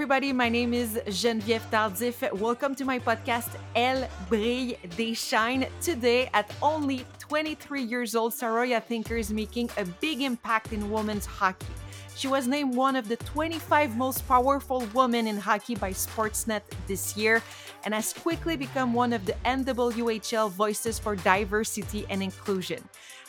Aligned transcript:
everybody. 0.00 0.32
My 0.32 0.48
name 0.48 0.72
is 0.72 0.98
Geneviève 1.08 1.68
Tardif. 1.70 2.32
Welcome 2.32 2.74
to 2.76 2.86
my 2.86 2.98
podcast, 2.98 3.50
Elle 3.76 4.08
brille 4.30 4.78
des 4.96 5.12
shine. 5.12 5.66
Today, 5.82 6.30
at 6.32 6.50
only 6.62 7.04
23 7.18 7.82
years 7.82 8.14
old, 8.14 8.32
Saroya 8.32 8.80
Tinker 8.80 9.18
is 9.18 9.30
making 9.30 9.68
a 9.76 9.84
big 10.00 10.22
impact 10.22 10.72
in 10.72 10.90
women's 10.90 11.26
hockey. 11.26 11.66
She 12.16 12.28
was 12.28 12.46
named 12.46 12.74
one 12.74 12.96
of 12.96 13.08
the 13.08 13.16
25 13.16 13.94
most 13.98 14.26
powerful 14.26 14.86
women 14.94 15.26
in 15.26 15.36
hockey 15.36 15.74
by 15.74 15.90
Sportsnet 15.90 16.62
this 16.86 17.14
year 17.14 17.42
and 17.84 17.92
has 17.92 18.14
quickly 18.14 18.56
become 18.56 18.94
one 18.94 19.12
of 19.12 19.26
the 19.26 19.34
NWHL 19.44 20.50
voices 20.50 20.98
for 20.98 21.14
diversity 21.14 22.06
and 22.08 22.22
inclusion. 22.22 22.82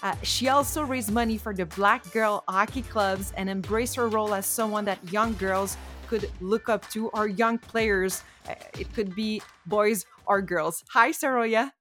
Uh, 0.04 0.16
she 0.24 0.48
also 0.48 0.84
raised 0.84 1.12
money 1.12 1.38
for 1.38 1.54
the 1.54 1.66
Black 1.66 2.10
Girl 2.12 2.46
Hockey 2.48 2.82
Clubs 2.82 3.34
and 3.36 3.50
embraced 3.50 3.96
her 3.98 4.08
role 4.08 4.34
as 4.34 4.46
someone 4.46 4.86
that 4.86 5.00
young 5.12 5.34
girls 5.34 5.76
could 6.12 6.30
look 6.42 6.68
up 6.68 6.84
to 6.90 7.08
or 7.10 7.26
young 7.28 7.58
players. 7.58 8.24
Uh, 8.48 8.56
it 8.78 8.94
could 8.94 9.16
be 9.16 9.42
boys 9.66 10.06
or 10.26 10.42
girls. 10.42 10.84
Hi, 10.94 11.12
Saroya. 11.12 11.72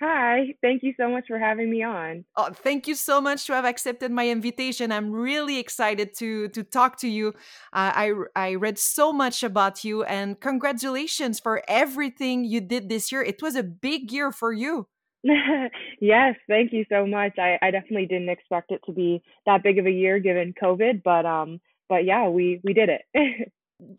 Hi, 0.00 0.54
thank 0.60 0.82
you 0.82 0.92
so 1.00 1.08
much 1.08 1.24
for 1.26 1.38
having 1.38 1.70
me 1.70 1.82
on. 1.82 2.24
Oh, 2.36 2.50
thank 2.52 2.86
you 2.86 2.94
so 2.94 3.18
much 3.18 3.46
to 3.46 3.54
have 3.54 3.64
accepted 3.64 4.10
my 4.10 4.28
invitation. 4.28 4.92
I'm 4.92 5.10
really 5.10 5.58
excited 5.58 6.14
to 6.18 6.48
to 6.48 6.62
talk 6.64 6.98
to 6.98 7.08
you. 7.08 7.28
Uh, 7.72 7.92
I 8.04 8.12
I 8.34 8.54
read 8.56 8.78
so 8.78 9.12
much 9.12 9.42
about 9.42 9.84
you, 9.84 10.02
and 10.02 10.38
congratulations 10.38 11.40
for 11.40 11.62
everything 11.66 12.44
you 12.44 12.60
did 12.60 12.90
this 12.90 13.10
year. 13.10 13.22
It 13.22 13.40
was 13.40 13.54
a 13.56 13.62
big 13.62 14.12
year 14.12 14.32
for 14.32 14.52
you. 14.52 14.88
yes, 16.00 16.34
thank 16.52 16.72
you 16.72 16.84
so 16.92 17.06
much. 17.06 17.38
I, 17.38 17.56
I 17.62 17.70
definitely 17.70 18.06
didn't 18.06 18.28
expect 18.36 18.72
it 18.72 18.82
to 18.86 18.92
be 18.92 19.22
that 19.46 19.62
big 19.62 19.78
of 19.78 19.86
a 19.86 19.98
year 20.02 20.18
given 20.18 20.52
COVID, 20.62 21.02
but 21.02 21.24
um, 21.24 21.60
but 21.88 22.04
yeah, 22.04 22.28
we 22.28 22.60
we 22.64 22.74
did 22.74 22.90
it. 22.90 23.02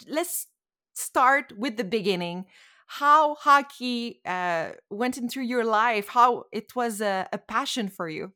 Let's 0.07 0.47
start 0.93 1.53
with 1.57 1.77
the 1.77 1.83
beginning 1.83 2.45
how 2.87 3.35
hockey 3.35 4.21
uh, 4.25 4.69
went 4.89 5.17
into 5.17 5.41
your 5.41 5.65
life, 5.65 6.07
how 6.07 6.45
it 6.51 6.75
was 6.75 7.01
a, 7.01 7.27
a, 7.33 7.37
passion 7.37 7.89
for 7.89 8.07
you. 8.07 8.31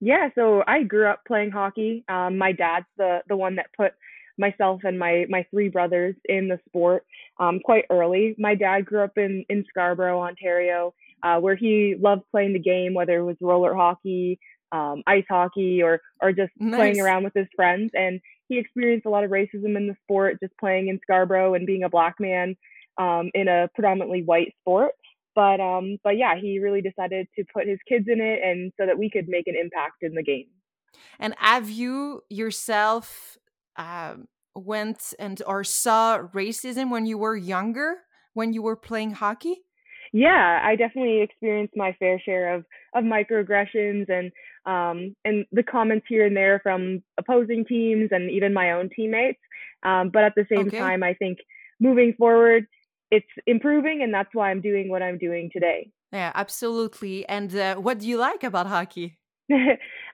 Yeah, 0.00 0.28
so 0.34 0.62
I 0.66 0.82
grew 0.82 1.08
up 1.08 1.22
playing 1.26 1.50
hockey. 1.50 2.04
Um, 2.08 2.38
my 2.38 2.52
dad's 2.52 2.86
the 2.96 3.20
the 3.28 3.36
one 3.36 3.56
that 3.56 3.66
put 3.76 3.92
myself 4.38 4.80
and 4.84 4.98
my 4.98 5.26
my 5.28 5.46
three 5.50 5.68
brothers 5.68 6.14
in 6.26 6.48
the 6.48 6.58
sport 6.68 7.04
um, 7.38 7.60
quite 7.64 7.84
early. 7.90 8.34
My 8.38 8.54
dad 8.54 8.86
grew 8.86 9.02
up 9.02 9.16
in 9.16 9.44
in 9.48 9.64
Scarborough, 9.68 10.20
Ontario, 10.20 10.94
uh, 11.22 11.38
where 11.38 11.56
he 11.56 11.96
loved 11.98 12.22
playing 12.30 12.52
the 12.52 12.58
game, 12.58 12.94
whether 12.94 13.18
it 13.18 13.24
was 13.24 13.36
roller 13.40 13.74
hockey, 13.74 14.38
um, 14.72 15.02
ice 15.06 15.24
hockey, 15.28 15.82
or 15.82 16.00
or 16.22 16.32
just 16.32 16.52
nice. 16.58 16.76
playing 16.76 17.00
around 17.00 17.24
with 17.24 17.34
his 17.34 17.48
friends. 17.54 17.90
And 17.94 18.20
he 18.50 18.58
experienced 18.58 19.06
a 19.06 19.10
lot 19.10 19.22
of 19.22 19.30
racism 19.30 19.76
in 19.76 19.86
the 19.86 19.96
sport, 20.02 20.38
just 20.42 20.52
playing 20.58 20.88
in 20.88 20.98
Scarborough 21.02 21.54
and 21.54 21.66
being 21.66 21.84
a 21.84 21.88
black 21.88 22.16
man 22.18 22.56
um, 22.98 23.30
in 23.32 23.46
a 23.46 23.68
predominantly 23.74 24.24
white 24.24 24.52
sport. 24.60 24.92
But 25.36 25.60
um, 25.60 25.98
but 26.02 26.18
yeah, 26.18 26.34
he 26.38 26.58
really 26.58 26.82
decided 26.82 27.28
to 27.36 27.44
put 27.54 27.68
his 27.68 27.78
kids 27.88 28.06
in 28.08 28.20
it, 28.20 28.40
and 28.44 28.72
so 28.78 28.84
that 28.84 28.98
we 28.98 29.08
could 29.08 29.28
make 29.28 29.46
an 29.46 29.54
impact 29.54 30.02
in 30.02 30.14
the 30.14 30.22
game. 30.22 30.48
And 31.20 31.34
have 31.38 31.70
you 31.70 32.22
yourself 32.28 33.38
um, 33.76 34.26
went 34.56 35.14
and 35.20 35.40
or 35.46 35.62
saw 35.62 36.18
racism 36.34 36.90
when 36.90 37.06
you 37.06 37.16
were 37.16 37.36
younger, 37.36 37.98
when 38.34 38.52
you 38.52 38.62
were 38.62 38.76
playing 38.76 39.12
hockey? 39.12 39.62
Yeah, 40.12 40.60
I 40.60 40.74
definitely 40.74 41.22
experienced 41.22 41.76
my 41.76 41.94
fair 42.00 42.20
share 42.20 42.52
of 42.54 42.64
of 42.94 43.04
microaggressions 43.04 44.10
and 44.10 44.32
um, 44.66 45.14
and 45.24 45.46
the 45.52 45.62
comments 45.62 46.06
here 46.08 46.26
and 46.26 46.36
there 46.36 46.60
from 46.62 47.02
opposing 47.18 47.64
teams 47.64 48.10
and 48.12 48.30
even 48.30 48.52
my 48.52 48.72
own 48.72 48.90
teammates. 48.94 49.40
Um, 49.82 50.10
but 50.12 50.24
at 50.24 50.34
the 50.36 50.46
same 50.50 50.68
okay. 50.68 50.78
time, 50.78 51.02
I 51.02 51.14
think 51.14 51.38
moving 51.80 52.14
forward, 52.18 52.66
it's 53.10 53.26
improving 53.46 54.02
and 54.02 54.14
that's 54.14 54.30
why 54.32 54.50
i'm 54.50 54.60
doing 54.60 54.88
what 54.88 55.02
i'm 55.02 55.18
doing 55.18 55.50
today. 55.52 55.90
Yeah 56.12 56.32
absolutely. 56.34 57.26
And 57.28 57.54
uh, 57.54 57.76
what 57.76 57.98
do 57.98 58.08
you 58.08 58.18
like 58.18 58.44
about 58.44 58.66
hockey? 58.66 59.18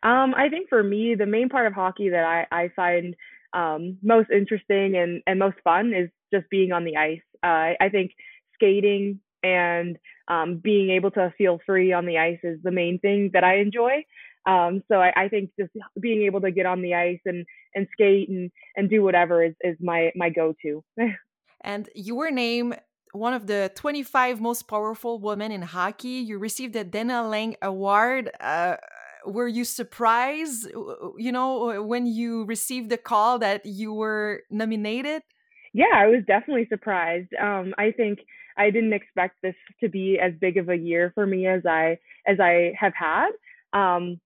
Um, 0.02 0.34
i 0.36 0.48
think 0.50 0.68
for 0.68 0.82
me 0.82 1.14
the 1.14 1.26
main 1.26 1.48
part 1.48 1.66
of 1.66 1.72
hockey 1.72 2.10
that 2.10 2.24
i, 2.24 2.46
I 2.52 2.68
find 2.76 3.16
um, 3.54 3.96
most 4.02 4.28
interesting 4.30 4.96
and, 4.96 5.22
and 5.26 5.38
most 5.38 5.56
fun 5.64 5.94
is 5.94 6.10
just 6.32 6.48
being 6.50 6.72
on 6.72 6.84
the 6.84 6.96
ice. 6.96 7.26
Uh, 7.42 7.72
i 7.80 7.88
think 7.90 8.12
skating 8.54 9.20
and 9.42 9.96
um, 10.28 10.60
being 10.62 10.90
able 10.90 11.10
to 11.12 11.32
feel 11.38 11.58
free 11.64 11.92
on 11.92 12.06
the 12.06 12.18
ice 12.18 12.38
is 12.42 12.58
the 12.62 12.70
main 12.70 12.98
thing 12.98 13.30
that 13.32 13.42
i 13.42 13.56
enjoy 13.58 14.04
um, 14.46 14.82
so 14.88 15.00
I, 15.00 15.12
I, 15.16 15.28
think 15.28 15.50
just 15.58 15.72
being 16.00 16.22
able 16.22 16.40
to 16.42 16.52
get 16.52 16.66
on 16.66 16.80
the 16.80 16.94
ice 16.94 17.20
and, 17.26 17.44
and 17.74 17.88
skate 17.92 18.28
and, 18.28 18.50
and 18.76 18.88
do 18.88 19.02
whatever 19.02 19.44
is, 19.44 19.54
is 19.62 19.76
my, 19.80 20.12
my 20.14 20.30
go-to. 20.30 20.84
and 21.62 21.88
you 21.94 22.14
were 22.14 22.30
named 22.30 22.78
one 23.12 23.34
of 23.34 23.46
the 23.46 23.72
25 23.74 24.40
most 24.40 24.68
powerful 24.68 25.18
women 25.18 25.50
in 25.50 25.62
hockey. 25.62 26.20
You 26.20 26.38
received 26.38 26.74
the 26.74 26.84
Denna 26.84 27.28
Laing 27.28 27.56
Award. 27.60 28.30
Uh, 28.40 28.76
were 29.26 29.48
you 29.48 29.64
surprised, 29.64 30.68
you 31.18 31.32
know, 31.32 31.82
when 31.82 32.06
you 32.06 32.44
received 32.44 32.90
the 32.90 32.98
call 32.98 33.40
that 33.40 33.66
you 33.66 33.92
were 33.92 34.42
nominated? 34.50 35.22
Yeah, 35.72 35.92
I 35.94 36.06
was 36.06 36.22
definitely 36.26 36.66
surprised. 36.70 37.34
Um, 37.40 37.74
I 37.76 37.90
think 37.90 38.20
I 38.56 38.70
didn't 38.70 38.92
expect 38.92 39.42
this 39.42 39.54
to 39.80 39.88
be 39.88 40.18
as 40.22 40.32
big 40.40 40.56
of 40.56 40.68
a 40.68 40.76
year 40.76 41.10
for 41.14 41.26
me 41.26 41.46
as 41.46 41.66
I 41.66 41.98
as 42.26 42.38
I 42.40 42.72
have 42.78 42.94
had. 42.94 43.30
Um, 43.72 44.20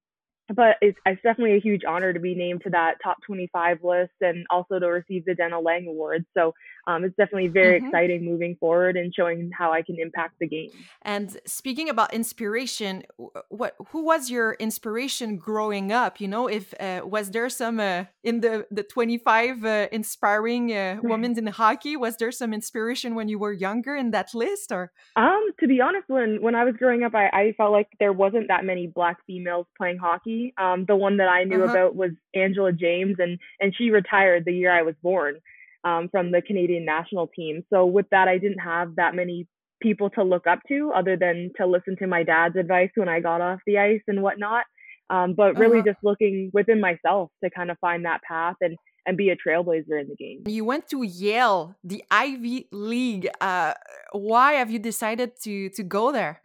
but 0.54 0.76
it's, 0.80 0.98
it's 1.06 1.22
definitely 1.22 1.56
a 1.56 1.60
huge 1.60 1.82
honor 1.86 2.12
to 2.12 2.20
be 2.20 2.34
named 2.34 2.62
to 2.62 2.70
that 2.70 2.94
top 3.02 3.18
25 3.26 3.84
list 3.84 4.12
and 4.20 4.46
also 4.50 4.78
to 4.78 4.86
receive 4.86 5.24
the 5.24 5.34
Denna 5.34 5.60
Laing 5.60 5.86
Award. 5.86 6.24
So 6.36 6.54
um, 6.86 7.04
it's 7.04 7.16
definitely 7.16 7.48
very 7.48 7.78
mm-hmm. 7.78 7.86
exciting 7.86 8.24
moving 8.24 8.56
forward 8.56 8.96
and 8.96 9.14
showing 9.14 9.50
how 9.56 9.72
I 9.72 9.82
can 9.82 9.96
impact 9.98 10.34
the 10.40 10.48
game. 10.48 10.70
And 11.02 11.38
speaking 11.46 11.88
about 11.88 12.12
inspiration, 12.12 13.04
what 13.48 13.76
who 13.88 14.04
was 14.04 14.30
your 14.30 14.54
inspiration 14.54 15.36
growing 15.36 15.92
up? 15.92 16.20
You 16.20 16.28
know, 16.28 16.48
if 16.48 16.74
uh, 16.80 17.02
was 17.04 17.30
there 17.30 17.48
some 17.48 17.78
uh, 17.80 18.04
in 18.24 18.40
the 18.40 18.66
the 18.70 18.82
25 18.82 19.64
uh, 19.64 19.88
inspiring 19.92 20.72
uh, 20.72 20.98
women 21.02 21.38
in 21.38 21.46
hockey? 21.48 21.96
Was 21.96 22.16
there 22.16 22.32
some 22.32 22.52
inspiration 22.52 23.14
when 23.14 23.28
you 23.28 23.38
were 23.38 23.52
younger 23.52 23.94
in 23.94 24.10
that 24.10 24.34
list, 24.34 24.72
or? 24.72 24.90
Um, 25.16 25.50
to 25.60 25.68
be 25.68 25.80
honest, 25.80 26.08
when 26.08 26.42
when 26.42 26.54
I 26.54 26.64
was 26.64 26.74
growing 26.76 27.02
up, 27.04 27.14
I, 27.14 27.28
I 27.28 27.54
felt 27.56 27.72
like 27.72 27.88
there 28.00 28.12
wasn't 28.12 28.48
that 28.48 28.64
many 28.64 28.86
black 28.86 29.18
females 29.26 29.66
playing 29.76 29.98
hockey 29.98 30.39
um, 30.58 30.84
the 30.86 30.96
one 30.96 31.18
that 31.18 31.28
I 31.28 31.44
knew 31.44 31.62
uh-huh. 31.62 31.72
about 31.72 31.96
was 31.96 32.10
Angela 32.34 32.72
James, 32.72 33.16
and 33.18 33.38
and 33.60 33.74
she 33.76 33.90
retired 33.90 34.44
the 34.44 34.52
year 34.52 34.72
I 34.72 34.82
was 34.82 34.94
born 35.02 35.36
um, 35.84 36.08
from 36.10 36.30
the 36.30 36.42
Canadian 36.42 36.84
national 36.84 37.28
team. 37.28 37.64
So 37.70 37.86
with 37.86 38.06
that, 38.10 38.28
I 38.28 38.38
didn't 38.38 38.58
have 38.58 38.96
that 38.96 39.14
many 39.14 39.46
people 39.80 40.10
to 40.10 40.22
look 40.22 40.46
up 40.46 40.60
to 40.68 40.92
other 40.94 41.16
than 41.16 41.52
to 41.56 41.66
listen 41.66 41.96
to 41.96 42.06
my 42.06 42.22
dad's 42.22 42.56
advice 42.56 42.90
when 42.94 43.08
I 43.08 43.20
got 43.20 43.40
off 43.40 43.60
the 43.66 43.78
ice 43.78 44.02
and 44.06 44.22
whatnot. 44.22 44.64
Um, 45.08 45.34
but 45.34 45.58
really 45.58 45.80
uh-huh. 45.80 45.92
just 45.92 45.98
looking 46.04 46.50
within 46.52 46.80
myself 46.80 47.30
to 47.42 47.50
kind 47.50 47.70
of 47.70 47.78
find 47.80 48.04
that 48.04 48.20
path 48.22 48.56
and 48.60 48.76
and 49.06 49.16
be 49.16 49.30
a 49.30 49.36
trailblazer 49.36 50.00
in 50.00 50.08
the 50.08 50.16
game. 50.16 50.42
You 50.46 50.64
went 50.64 50.88
to 50.90 51.02
Yale, 51.02 51.74
the 51.82 52.04
Ivy 52.10 52.68
League. 52.70 53.28
Uh, 53.40 53.74
why 54.12 54.52
have 54.52 54.70
you 54.70 54.78
decided 54.78 55.32
to 55.42 55.70
to 55.70 55.82
go 55.82 56.12
there? 56.12 56.42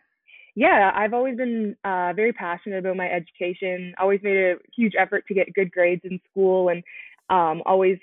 Yeah, 0.56 0.92
I've 0.96 1.14
always 1.14 1.36
been 1.36 1.76
uh, 1.84 2.14
very 2.16 2.32
passionate 2.32 2.80
about 2.80 2.96
my 2.96 3.10
education. 3.10 3.94
Always 4.00 4.22
made 4.24 4.38
a 4.38 4.56
huge 4.76 4.94
effort 4.98 5.26
to 5.28 5.34
get 5.34 5.54
good 5.54 5.70
grades 5.70 6.02
in 6.06 6.20
school, 6.32 6.70
and 6.70 6.82
um, 7.30 7.62
always 7.66 7.98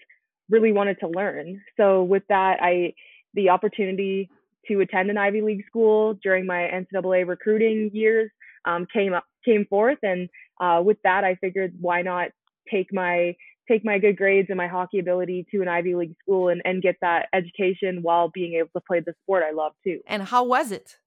really 0.51 0.71
wanted 0.71 0.99
to 1.01 1.09
learn. 1.09 1.63
So 1.79 2.03
with 2.03 2.25
that, 2.29 2.59
I 2.61 2.93
the 3.35 3.49
opportunity 3.49 4.29
to 4.69 4.81
attend 4.81 5.11
an 5.11 5.17
Ivy 5.17 5.41
League 5.41 5.65
school 5.67 6.15
during 6.23 6.47
my 6.47 6.71
NCAA 6.73 7.27
recruiting 7.27 7.91
years 7.93 8.31
um, 8.67 8.87
came 8.93 9.15
up 9.15 9.25
came 9.45 9.65
forth, 9.67 9.99
and 10.03 10.29
uh, 10.61 10.83
with 10.85 10.99
that, 11.05 11.25
I 11.25 11.37
figured 11.37 11.73
why 11.81 12.03
not 12.03 12.29
take 12.71 12.93
my 12.93 13.35
take 13.67 13.83
my 13.83 13.99
good 13.99 14.19
grades 14.19 14.49
and 14.51 14.59
my 14.59 14.67
hockey 14.67 14.99
ability 14.99 15.47
to 15.53 15.63
an 15.63 15.69
Ivy 15.69 15.95
League 15.95 16.17
school 16.21 16.49
and, 16.49 16.61
and 16.67 16.83
get 16.83 16.97
that 17.01 17.29
education 17.33 18.03
while 18.03 18.29
being 18.29 18.55
able 18.55 18.69
to 18.77 18.81
play 18.87 19.01
the 19.01 19.15
sport 19.23 19.43
I 19.43 19.53
love 19.53 19.73
too. 19.83 20.01
And 20.07 20.25
how 20.25 20.45
was 20.45 20.71
it? 20.71 20.99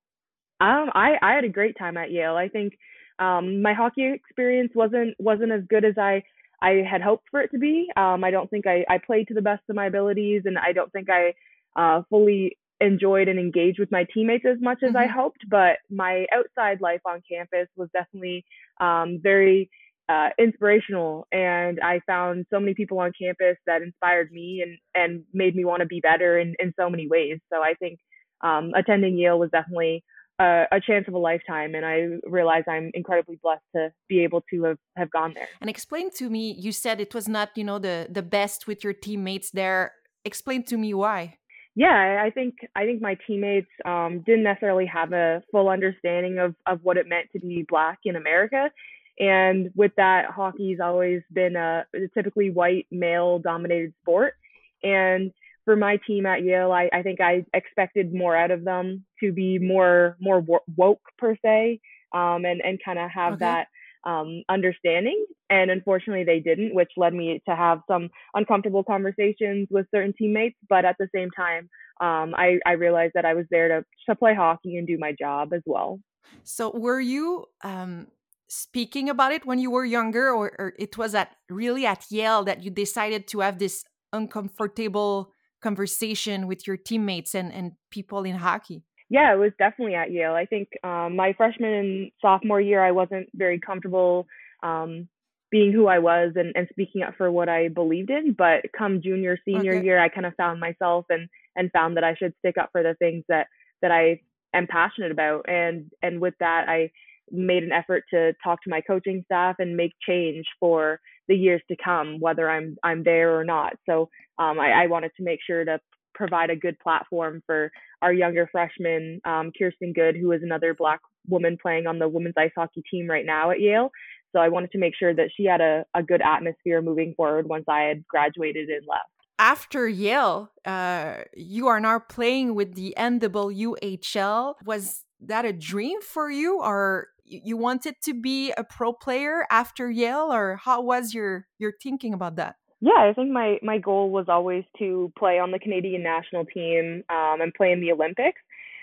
Um, 0.59 0.89
I 0.93 1.17
I 1.21 1.33
had 1.33 1.43
a 1.43 1.49
great 1.49 1.77
time 1.77 1.97
at 1.97 2.11
Yale. 2.11 2.35
I 2.35 2.47
think 2.47 2.73
um, 3.19 3.61
my 3.61 3.73
hockey 3.73 4.11
experience 4.13 4.71
wasn't 4.75 5.15
wasn't 5.19 5.51
as 5.51 5.63
good 5.69 5.85
as 5.85 5.97
I 5.97 6.23
I 6.61 6.83
had 6.89 7.01
hoped 7.01 7.27
for 7.29 7.41
it 7.41 7.51
to 7.51 7.59
be. 7.59 7.87
Um, 7.95 8.23
I 8.23 8.31
don't 8.31 8.49
think 8.49 8.65
I 8.67 8.85
I 8.89 8.97
played 8.97 9.27
to 9.29 9.33
the 9.33 9.41
best 9.41 9.63
of 9.69 9.75
my 9.75 9.87
abilities, 9.87 10.43
and 10.45 10.57
I 10.57 10.71
don't 10.71 10.91
think 10.91 11.09
I 11.09 11.33
uh, 11.75 12.03
fully 12.09 12.57
enjoyed 12.81 13.27
and 13.29 13.39
engaged 13.39 13.79
with 13.79 13.91
my 13.91 14.05
teammates 14.13 14.45
as 14.45 14.57
much 14.61 14.79
as 14.83 14.89
mm-hmm. 14.89 14.97
I 14.97 15.07
hoped. 15.07 15.43
But 15.49 15.77
my 15.89 16.25
outside 16.33 16.81
life 16.81 17.01
on 17.05 17.21
campus 17.29 17.67
was 17.75 17.89
definitely 17.93 18.45
um, 18.79 19.19
very 19.21 19.69
uh, 20.07 20.29
inspirational, 20.37 21.27
and 21.31 21.79
I 21.81 21.99
found 22.07 22.45
so 22.49 22.59
many 22.59 22.73
people 22.73 22.99
on 22.99 23.11
campus 23.19 23.57
that 23.67 23.81
inspired 23.81 24.31
me 24.31 24.63
and 24.65 24.77
and 24.95 25.23
made 25.33 25.55
me 25.55 25.65
want 25.65 25.81
to 25.81 25.87
be 25.87 25.99
better 25.99 26.39
in 26.39 26.55
in 26.59 26.73
so 26.79 26.89
many 26.89 27.07
ways. 27.07 27.39
So 27.51 27.61
I 27.61 27.73
think 27.73 27.99
um, 28.41 28.71
attending 28.75 29.17
Yale 29.17 29.39
was 29.39 29.51
definitely 29.51 30.03
a, 30.39 30.65
a, 30.71 30.79
chance 30.81 31.07
of 31.07 31.13
a 31.13 31.17
lifetime 31.17 31.75
and 31.75 31.85
i 31.85 32.07
realize 32.29 32.63
i'm 32.67 32.91
incredibly 32.93 33.39
blessed 33.41 33.63
to 33.75 33.91
be 34.09 34.23
able 34.23 34.41
to 34.49 34.63
have, 34.63 34.77
have 34.97 35.11
gone 35.11 35.33
there. 35.33 35.47
And 35.61 35.69
explain 35.69 36.11
to 36.11 36.29
me 36.29 36.55
you 36.59 36.71
said 36.71 36.99
it 36.99 37.13
was 37.13 37.27
not 37.27 37.49
you 37.55 37.63
know 37.63 37.79
the 37.79 38.07
the 38.09 38.23
best 38.23 38.67
with 38.67 38.83
your 38.83 38.93
teammates 38.93 39.51
there. 39.51 39.93
Explain 40.23 40.63
to 40.65 40.77
me 40.77 40.93
why. 40.93 41.37
Yeah, 41.75 42.21
I 42.23 42.29
think 42.29 42.55
I 42.75 42.85
think 42.85 43.01
my 43.01 43.17
teammates 43.27 43.67
um, 43.85 44.23
didn't 44.25 44.43
necessarily 44.43 44.85
have 44.85 45.11
a 45.11 45.43
full 45.51 45.67
understanding 45.69 46.39
of 46.39 46.55
of 46.65 46.79
what 46.83 46.97
it 46.97 47.07
meant 47.07 47.27
to 47.33 47.39
be 47.39 47.65
black 47.67 47.99
in 48.05 48.15
America, 48.15 48.71
and 49.19 49.71
with 49.75 49.91
that, 49.97 50.31
hockey's 50.31 50.79
always 50.81 51.21
been 51.33 51.57
a, 51.57 51.85
a 51.93 52.07
typically 52.13 52.49
white 52.49 52.87
male 52.91 53.39
dominated 53.39 53.93
sport, 54.01 54.35
and 54.83 55.31
for 55.65 55.75
my 55.75 55.99
team 56.07 56.25
at 56.25 56.43
Yale, 56.43 56.71
I, 56.71 56.89
I 56.93 57.01
think 57.01 57.19
I 57.19 57.43
expected 57.53 58.13
more 58.13 58.35
out 58.35 58.51
of 58.51 58.63
them 58.63 59.03
to 59.21 59.33
be 59.33 59.59
more 59.59 60.15
more 60.21 60.43
woke 60.77 61.01
per 61.17 61.35
se, 61.43 61.79
um, 62.13 62.45
and 62.45 62.61
and 62.61 62.79
kind 62.83 62.99
of 62.99 63.09
have 63.11 63.33
okay. 63.33 63.39
that 63.39 63.67
um, 64.05 64.43
understanding. 64.49 65.25
And 65.49 65.69
unfortunately, 65.69 66.23
they 66.23 66.39
didn't, 66.39 66.73
which 66.73 66.91
led 66.95 67.13
me 67.13 67.41
to 67.49 67.55
have 67.55 67.81
some 67.89 68.09
uncomfortable 68.33 68.83
conversations 68.83 69.67
with 69.69 69.87
certain 69.93 70.13
teammates. 70.17 70.57
But 70.69 70.85
at 70.85 70.95
the 70.99 71.09
same 71.13 71.29
time, 71.31 71.69
um, 72.01 72.33
I, 72.35 72.59
I 72.65 72.73
realized 72.73 73.13
that 73.15 73.25
I 73.25 73.33
was 73.33 73.45
there 73.49 73.67
to, 73.67 73.85
to 74.09 74.15
play 74.15 74.35
hockey 74.35 74.77
and 74.77 74.87
do 74.87 74.97
my 74.97 75.13
job 75.17 75.53
as 75.53 75.61
well. 75.65 75.99
So, 76.43 76.71
were 76.71 76.99
you 76.99 77.45
um, 77.63 78.07
speaking 78.47 79.09
about 79.09 79.31
it 79.31 79.45
when 79.45 79.59
you 79.59 79.71
were 79.71 79.85
younger, 79.85 80.29
or, 80.29 80.53
or 80.59 80.73
it 80.77 80.97
was 80.97 81.15
at 81.15 81.35
really 81.49 81.85
at 81.85 82.05
Yale 82.09 82.43
that 82.43 82.63
you 82.63 82.71
decided 82.71 83.27
to 83.27 83.39
have 83.39 83.59
this 83.59 83.83
uncomfortable 84.13 85.33
conversation 85.65 86.45
with 86.45 86.67
your 86.67 86.77
teammates 86.77 87.33
and, 87.33 87.51
and 87.51 87.71
people 87.89 88.23
in 88.23 88.35
hockey? 88.35 88.83
Yeah, 89.09 89.33
it 89.33 89.37
was 89.37 89.51
definitely 89.57 89.95
at 89.95 90.11
Yale. 90.11 90.33
I 90.33 90.45
think 90.45 90.67
um, 90.83 91.15
my 91.15 91.33
freshman 91.33 91.73
and 91.73 92.11
sophomore 92.21 92.61
year, 92.61 92.83
I 92.83 92.91
wasn't 92.91 93.27
very 93.33 93.59
comfortable 93.59 94.27
um, 94.61 95.07
being 95.51 95.71
who 95.71 95.87
I 95.87 95.99
was 95.99 96.33
and, 96.35 96.51
and 96.55 96.67
speaking 96.69 97.01
up 97.01 97.15
for 97.17 97.31
what 97.31 97.49
I 97.49 97.69
believed 97.69 98.09
in. 98.09 98.35
But 98.37 98.65
come 98.77 99.01
junior, 99.03 99.37
senior 99.45 99.75
okay. 99.75 99.85
year, 99.85 99.99
I 99.99 100.09
kind 100.09 100.25
of 100.25 100.33
found 100.35 100.59
myself 100.59 101.05
and 101.09 101.27
and 101.55 101.71
found 101.71 101.97
that 101.97 102.03
I 102.03 102.15
should 102.15 102.33
stick 102.39 102.55
up 102.61 102.69
for 102.71 102.83
the 102.83 102.95
things 102.99 103.23
that 103.29 103.47
that 103.81 103.91
I 103.91 104.21
am 104.55 104.67
passionate 104.67 105.11
about. 105.11 105.45
And 105.47 105.91
and 106.01 106.19
with 106.19 106.33
that, 106.39 106.65
I 106.67 106.91
made 107.31 107.63
an 107.63 107.71
effort 107.71 108.03
to 108.11 108.33
talk 108.43 108.61
to 108.63 108.69
my 108.69 108.81
coaching 108.81 109.23
staff 109.25 109.55
and 109.59 109.77
make 109.77 109.93
change 110.07 110.45
for 110.59 110.99
the 111.27 111.35
years 111.35 111.61
to 111.69 111.75
come, 111.83 112.19
whether 112.19 112.49
I'm 112.49 112.77
I'm 112.83 113.03
there 113.03 113.37
or 113.37 113.43
not. 113.43 113.73
So 113.87 114.09
um, 114.37 114.59
I, 114.59 114.83
I 114.83 114.87
wanted 114.87 115.11
to 115.17 115.23
make 115.23 115.39
sure 115.45 115.63
to 115.65 115.79
provide 116.13 116.49
a 116.49 116.55
good 116.55 116.79
platform 116.79 117.41
for 117.45 117.71
our 118.01 118.13
younger 118.13 118.47
freshman, 118.51 119.19
um, 119.25 119.51
Kirsten 119.57 119.93
Good, 119.93 120.15
who 120.15 120.31
is 120.31 120.41
another 120.43 120.73
Black 120.73 120.99
woman 121.27 121.57
playing 121.61 121.87
on 121.87 121.99
the 121.99 122.07
women's 122.07 122.35
ice 122.37 122.51
hockey 122.55 122.83
team 122.89 123.07
right 123.09 123.25
now 123.25 123.51
at 123.51 123.59
Yale. 123.59 123.89
So 124.31 124.39
I 124.39 124.49
wanted 124.49 124.71
to 124.71 124.77
make 124.77 124.93
sure 124.97 125.13
that 125.13 125.29
she 125.35 125.45
had 125.45 125.61
a, 125.61 125.85
a 125.93 126.03
good 126.03 126.21
atmosphere 126.21 126.81
moving 126.81 127.13
forward 127.15 127.47
once 127.47 127.65
I 127.69 127.83
had 127.83 128.05
graduated 128.07 128.69
and 128.69 128.85
left. 128.87 129.09
After 129.37 129.87
Yale, 129.87 130.51
uh, 130.65 131.15
you 131.35 131.67
are 131.67 131.79
now 131.79 131.99
playing 131.99 132.55
with 132.55 132.75
the 132.75 132.93
NWHL. 132.97 134.55
Was 134.65 135.03
that 135.21 135.45
a 135.45 135.53
dream 135.53 136.01
for 136.01 136.29
you, 136.29 136.61
or 136.61 137.09
you 137.25 137.57
wanted 137.57 137.95
to 138.03 138.13
be 138.13 138.51
a 138.57 138.63
pro 138.63 138.93
player 138.93 139.45
after 139.49 139.89
Yale, 139.89 140.31
or 140.31 140.57
how 140.63 140.81
was 140.81 141.13
your 141.13 141.47
your 141.57 141.73
thinking 141.81 142.13
about 142.13 142.35
that? 142.37 142.55
yeah, 142.81 143.09
I 143.09 143.13
think 143.13 143.31
my 143.31 143.57
my 143.63 143.77
goal 143.77 144.11
was 144.11 144.25
always 144.27 144.63
to 144.79 145.11
play 145.17 145.39
on 145.39 145.51
the 145.51 145.59
Canadian 145.59 146.03
national 146.03 146.45
team 146.45 147.03
um, 147.09 147.41
and 147.41 147.53
play 147.53 147.71
in 147.71 147.81
the 147.81 147.91
Olympics. 147.91 148.41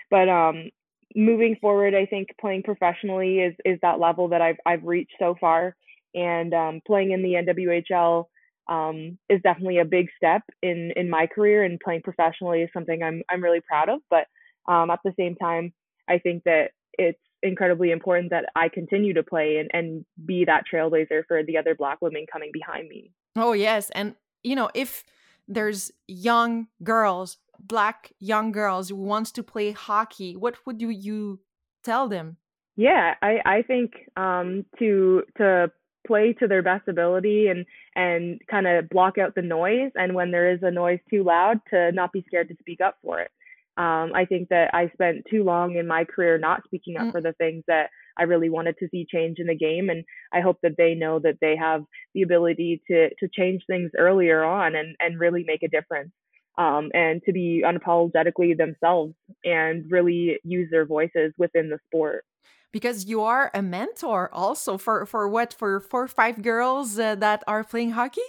But 0.09 0.27
um, 0.29 0.69
moving 1.15 1.55
forward, 1.61 1.93
I 1.93 2.05
think 2.05 2.29
playing 2.41 2.63
professionally 2.63 3.39
is 3.39 3.55
is 3.63 3.79
that 3.81 3.99
level 3.99 4.27
that 4.29 4.41
I've 4.41 4.57
I've 4.65 4.83
reached 4.83 5.13
so 5.19 5.35
far, 5.39 5.75
and 6.15 6.53
um, 6.53 6.81
playing 6.85 7.11
in 7.11 7.21
the 7.21 7.33
NWHL 7.33 8.25
um, 8.67 9.17
is 9.29 9.41
definitely 9.41 9.77
a 9.77 9.85
big 9.85 10.07
step 10.17 10.41
in 10.61 10.91
in 10.95 11.09
my 11.09 11.27
career. 11.27 11.63
And 11.63 11.79
playing 11.79 12.01
professionally 12.01 12.61
is 12.63 12.69
something 12.73 13.03
I'm 13.03 13.21
I'm 13.29 13.43
really 13.43 13.61
proud 13.61 13.89
of. 13.89 14.01
But 14.09 14.25
um, 14.67 14.89
at 14.89 14.99
the 15.05 15.13
same 15.17 15.35
time, 15.35 15.71
I 16.09 16.17
think 16.17 16.43
that 16.43 16.71
it's 16.97 17.19
incredibly 17.43 17.91
important 17.91 18.31
that 18.31 18.45
I 18.55 18.69
continue 18.69 19.13
to 19.13 19.23
play 19.23 19.57
and, 19.57 19.69
and 19.73 20.05
be 20.25 20.45
that 20.45 20.63
trailblazer 20.71 21.25
for 21.27 21.43
the 21.43 21.57
other 21.57 21.75
Black 21.75 22.01
women 22.01 22.25
coming 22.31 22.49
behind 22.51 22.89
me. 22.89 23.11
Oh, 23.35 23.53
yes. 23.53 23.89
And, 23.91 24.15
you 24.43 24.55
know, 24.55 24.69
if 24.73 25.03
there's 25.47 25.91
young 26.07 26.67
girls, 26.83 27.37
Black 27.59 28.11
young 28.19 28.51
girls 28.51 28.89
who 28.89 28.95
wants 28.95 29.31
to 29.33 29.43
play 29.43 29.71
hockey, 29.71 30.35
what 30.35 30.55
would 30.65 30.81
you, 30.81 30.89
you 30.89 31.39
tell 31.83 32.07
them? 32.07 32.37
Yeah, 32.75 33.13
I, 33.21 33.39
I 33.45 33.61
think 33.61 33.93
um, 34.17 34.65
to 34.79 35.23
to 35.37 35.71
play 36.05 36.33
to 36.33 36.47
their 36.47 36.63
best 36.63 36.87
ability 36.87 37.47
and 37.47 37.65
and 37.95 38.41
kind 38.49 38.67
of 38.67 38.89
block 38.89 39.17
out 39.17 39.35
the 39.35 39.41
noise 39.41 39.91
and 39.95 40.15
when 40.15 40.31
there 40.31 40.51
is 40.51 40.59
a 40.63 40.71
noise 40.71 40.99
too 41.09 41.23
loud 41.23 41.61
to 41.69 41.91
not 41.91 42.11
be 42.11 42.23
scared 42.27 42.49
to 42.49 42.55
speak 42.59 42.81
up 42.81 42.97
for 43.01 43.21
it 43.21 43.31
um, 43.75 44.11
I 44.13 44.25
think 44.25 44.49
that 44.49 44.69
I 44.73 44.89
spent 44.93 45.25
too 45.29 45.43
long 45.43 45.75
in 45.75 45.87
my 45.87 46.03
career 46.03 46.37
not 46.37 46.63
speaking 46.65 46.95
up 46.95 47.07
mm. 47.07 47.11
for 47.11 47.21
the 47.21 47.33
things 47.33 47.63
that 47.67 47.89
I 48.17 48.23
really 48.23 48.49
wanted 48.49 48.77
to 48.77 48.87
see 48.89 49.07
change 49.11 49.39
in 49.39 49.47
the 49.47 49.55
game, 49.55 49.89
and 49.89 50.03
I 50.31 50.41
hope 50.41 50.59
that 50.61 50.77
they 50.77 50.93
know 50.93 51.17
that 51.19 51.39
they 51.41 51.55
have 51.55 51.83
the 52.13 52.21
ability 52.21 52.83
to 52.87 53.09
to 53.09 53.27
change 53.33 53.63
things 53.65 53.89
earlier 53.97 54.43
on 54.43 54.75
and 54.75 54.95
and 54.99 55.19
really 55.19 55.43
make 55.47 55.63
a 55.63 55.67
difference, 55.67 56.11
um, 56.57 56.91
and 56.93 57.21
to 57.25 57.31
be 57.31 57.63
unapologetically 57.65 58.55
themselves 58.55 59.15
and 59.43 59.89
really 59.89 60.39
use 60.43 60.69
their 60.69 60.85
voices 60.85 61.33
within 61.39 61.69
the 61.69 61.79
sport. 61.87 62.25
Because 62.71 63.05
you 63.05 63.21
are 63.21 63.49
a 63.55 63.63
mentor 63.63 64.29
also 64.31 64.77
for 64.77 65.07
for 65.07 65.27
what 65.27 65.51
for 65.51 65.79
four 65.79 66.03
or 66.03 66.07
five 66.07 66.43
girls 66.43 66.99
uh, 66.99 67.15
that 67.15 67.43
are 67.47 67.63
playing 67.63 67.91
hockey. 67.91 68.21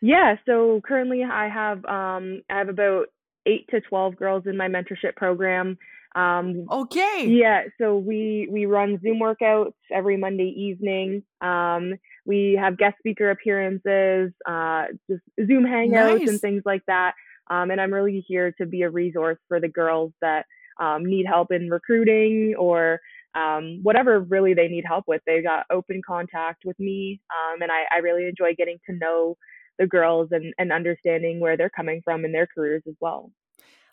Yeah, 0.00 0.36
so 0.46 0.80
currently 0.86 1.24
I 1.24 1.48
have 1.48 1.84
um 1.86 2.42
I 2.48 2.58
have 2.58 2.68
about 2.68 3.06
eight 3.46 3.68
to 3.70 3.80
12 3.80 4.16
girls 4.16 4.44
in 4.46 4.56
my 4.56 4.68
mentorship 4.68 5.16
program. 5.16 5.78
Um, 6.14 6.66
okay. 6.70 7.26
Yeah. 7.26 7.62
So 7.80 7.96
we, 7.96 8.48
we 8.50 8.66
run 8.66 9.00
Zoom 9.02 9.18
workouts 9.20 9.72
every 9.90 10.16
Monday 10.16 10.54
evening. 10.56 11.22
Um, 11.40 11.94
we 12.26 12.58
have 12.60 12.78
guest 12.78 12.96
speaker 12.98 13.30
appearances, 13.30 14.32
uh, 14.46 14.84
just 15.10 15.22
Zoom 15.46 15.64
hangouts 15.64 16.20
nice. 16.20 16.28
and 16.28 16.40
things 16.40 16.62
like 16.64 16.82
that. 16.86 17.14
Um, 17.50 17.70
and 17.70 17.80
I'm 17.80 17.92
really 17.92 18.24
here 18.26 18.54
to 18.58 18.66
be 18.66 18.82
a 18.82 18.90
resource 18.90 19.38
for 19.48 19.58
the 19.58 19.68
girls 19.68 20.12
that 20.20 20.46
um, 20.80 21.04
need 21.04 21.26
help 21.26 21.50
in 21.50 21.68
recruiting 21.68 22.54
or 22.58 23.00
um, 23.34 23.80
whatever 23.82 24.20
really 24.20 24.54
they 24.54 24.68
need 24.68 24.84
help 24.86 25.04
with. 25.06 25.22
They 25.26 25.42
got 25.42 25.66
open 25.70 26.02
contact 26.06 26.64
with 26.64 26.78
me, 26.78 27.20
um, 27.30 27.62
and 27.62 27.72
I, 27.72 27.84
I 27.94 27.98
really 27.98 28.26
enjoy 28.26 28.54
getting 28.56 28.78
to 28.88 28.96
know 28.96 29.36
the 29.82 29.88
girls 29.88 30.28
and, 30.30 30.54
and 30.58 30.72
understanding 30.72 31.40
where 31.40 31.56
they're 31.56 31.76
coming 31.80 32.00
from 32.04 32.24
in 32.24 32.32
their 32.32 32.46
careers 32.46 32.82
as 32.88 32.94
well. 33.00 33.32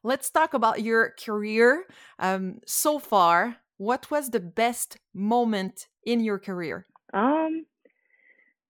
Let's 0.03 0.29
talk 0.29 0.53
about 0.53 0.81
your 0.81 1.15
career 1.25 1.86
um, 2.19 2.60
so 2.65 3.00
far. 3.00 3.58
What 3.77 4.12
was 4.12 4.29
the 4.29 4.39
best 4.39 4.98
moment 5.13 5.88
in 6.05 6.19
your 6.22 6.39
career? 6.39 6.86
Um, 7.13 7.65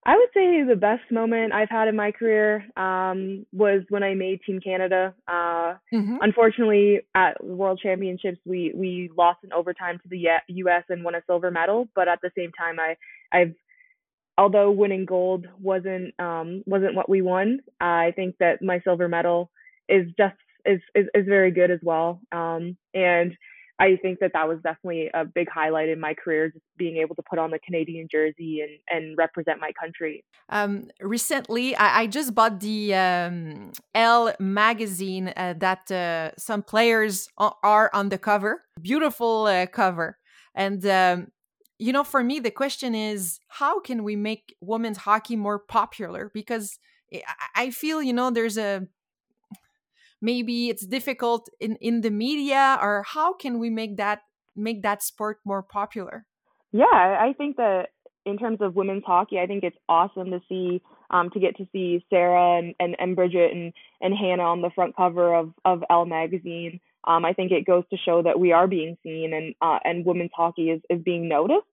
I 0.04 0.16
would 0.16 0.30
say 0.32 0.62
the 0.62 0.76
best 0.76 1.02
moment 1.10 1.52
I've 1.52 1.68
had 1.68 1.88
in 1.88 1.94
my 1.94 2.10
career 2.10 2.64
um, 2.76 3.44
was 3.52 3.82
when 3.90 4.02
I 4.02 4.14
made 4.14 4.40
Team 4.46 4.58
Canada. 4.58 5.14
Uh, 5.28 5.74
mm-hmm. 5.92 6.16
Unfortunately, 6.22 7.00
at 7.14 7.44
World 7.44 7.80
Championships, 7.82 8.38
we 8.46 8.72
we 8.74 9.10
lost 9.16 9.40
in 9.44 9.52
overtime 9.52 9.98
to 10.02 10.08
the 10.08 10.24
U.S. 10.48 10.84
and 10.88 11.04
won 11.04 11.14
a 11.14 11.22
silver 11.26 11.50
medal. 11.50 11.86
But 11.94 12.08
at 12.08 12.20
the 12.22 12.30
same 12.36 12.50
time, 12.52 12.76
I 12.80 12.96
I've 13.36 13.54
although 14.40 14.70
winning 14.70 15.04
gold 15.04 15.46
wasn't 15.60 16.18
um, 16.18 16.64
wasn't 16.66 16.94
what 16.94 17.08
we 17.08 17.20
won, 17.20 17.60
I 17.80 18.12
think 18.16 18.36
that 18.40 18.62
my 18.62 18.80
silver 18.82 19.06
medal 19.06 19.50
is 19.88 20.06
just 20.16 20.36
is 20.64 20.80
is, 20.94 21.06
is 21.14 21.26
very 21.28 21.50
good 21.52 21.70
as 21.70 21.80
well. 21.82 22.20
Um, 22.32 22.76
and 22.94 23.36
I 23.78 23.96
think 24.02 24.18
that 24.20 24.32
that 24.34 24.46
was 24.46 24.58
definitely 24.62 25.10
a 25.14 25.24
big 25.24 25.48
highlight 25.48 25.88
in 25.88 26.00
my 26.00 26.14
career, 26.14 26.50
just 26.50 26.64
being 26.76 26.96
able 26.98 27.14
to 27.16 27.22
put 27.22 27.38
on 27.38 27.50
the 27.50 27.58
Canadian 27.58 28.08
jersey 28.10 28.60
and, 28.60 28.72
and 28.94 29.16
represent 29.16 29.58
my 29.58 29.72
country. 29.80 30.22
Um, 30.50 30.88
recently, 31.00 31.74
I, 31.76 32.00
I, 32.00 32.06
just 32.06 32.34
bought 32.34 32.60
the 32.60 32.94
um, 32.94 33.72
Elle 33.94 34.34
magazine 34.38 35.32
uh, 35.34 35.54
that 35.58 35.90
uh, 35.90 36.32
some 36.36 36.62
players 36.62 37.28
are 37.38 37.90
on 37.94 38.10
the 38.10 38.18
cover. 38.18 38.64
Beautiful 38.82 39.46
uh, 39.46 39.64
cover. 39.64 40.18
And 40.54 40.84
um, 40.84 41.28
you 41.80 41.94
know, 41.94 42.04
for 42.04 42.22
me, 42.22 42.38
the 42.38 42.50
question 42.50 42.94
is 42.94 43.40
how 43.48 43.80
can 43.80 44.04
we 44.04 44.14
make 44.14 44.54
women's 44.60 44.98
hockey 44.98 45.34
more 45.34 45.58
popular? 45.58 46.30
Because 46.32 46.78
I 47.56 47.70
feel, 47.70 48.02
you 48.02 48.12
know, 48.12 48.30
there's 48.30 48.58
a 48.58 48.86
maybe 50.20 50.68
it's 50.68 50.86
difficult 50.86 51.48
in 51.58 51.76
in 51.76 52.02
the 52.02 52.10
media, 52.10 52.78
or 52.80 53.02
how 53.06 53.32
can 53.32 53.58
we 53.58 53.70
make 53.70 53.96
that 53.96 54.20
make 54.54 54.82
that 54.82 55.02
sport 55.02 55.38
more 55.44 55.62
popular? 55.62 56.26
Yeah, 56.70 56.84
I 56.92 57.32
think 57.36 57.56
that 57.56 57.88
in 58.26 58.36
terms 58.36 58.58
of 58.60 58.76
women's 58.76 59.04
hockey, 59.04 59.38
I 59.38 59.46
think 59.46 59.64
it's 59.64 59.78
awesome 59.88 60.30
to 60.30 60.40
see 60.48 60.82
um, 61.10 61.30
to 61.30 61.40
get 61.40 61.56
to 61.56 61.66
see 61.72 62.04
Sarah 62.10 62.58
and, 62.58 62.74
and, 62.78 62.94
and 62.98 63.16
Bridget 63.16 63.52
and, 63.52 63.72
and 64.02 64.14
Hannah 64.14 64.44
on 64.44 64.60
the 64.60 64.70
front 64.74 64.94
cover 64.94 65.34
of, 65.34 65.52
of 65.64 65.82
Elle 65.90 66.06
magazine. 66.06 66.78
Um, 67.06 67.24
I 67.24 67.32
think 67.32 67.52
it 67.52 67.66
goes 67.66 67.84
to 67.90 67.96
show 67.96 68.22
that 68.22 68.38
we 68.38 68.52
are 68.52 68.66
being 68.66 68.96
seen 69.02 69.32
and 69.32 69.54
uh, 69.60 69.78
and 69.84 70.04
women's 70.04 70.30
hockey 70.34 70.70
is, 70.70 70.80
is 70.90 71.02
being 71.02 71.28
noticed. 71.28 71.66